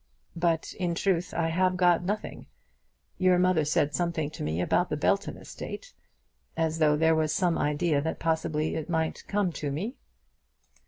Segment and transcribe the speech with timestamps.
[0.35, 2.47] "But in truth I have got nothing.
[3.19, 5.93] Your mother said something to me about the Belton estate;
[6.57, 9.97] as though there was some idea that possibly it might come to me."